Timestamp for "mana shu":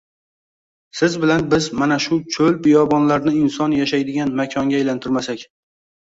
1.81-2.17